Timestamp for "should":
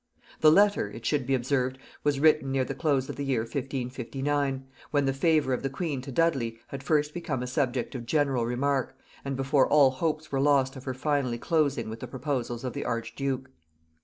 1.05-1.27